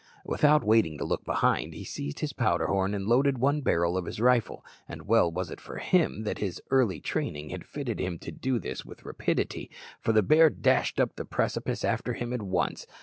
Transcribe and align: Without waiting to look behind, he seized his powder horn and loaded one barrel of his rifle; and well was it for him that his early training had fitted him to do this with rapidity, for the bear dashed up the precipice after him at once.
Without 0.25 0.63
waiting 0.63 0.97
to 0.97 1.03
look 1.05 1.23
behind, 1.25 1.75
he 1.75 1.83
seized 1.83 2.21
his 2.21 2.33
powder 2.33 2.65
horn 2.65 2.95
and 2.95 3.05
loaded 3.05 3.37
one 3.37 3.61
barrel 3.61 3.95
of 3.95 4.05
his 4.05 4.19
rifle; 4.19 4.65
and 4.89 5.03
well 5.05 5.31
was 5.31 5.51
it 5.51 5.61
for 5.61 5.77
him 5.77 6.23
that 6.23 6.39
his 6.39 6.59
early 6.71 6.99
training 6.99 7.49
had 7.49 7.63
fitted 7.67 7.99
him 7.99 8.17
to 8.17 8.31
do 8.31 8.57
this 8.57 8.83
with 8.83 9.05
rapidity, 9.05 9.69
for 9.99 10.11
the 10.11 10.23
bear 10.23 10.49
dashed 10.49 10.99
up 10.99 11.15
the 11.15 11.23
precipice 11.23 11.85
after 11.85 12.13
him 12.13 12.33
at 12.33 12.41
once. 12.41 12.87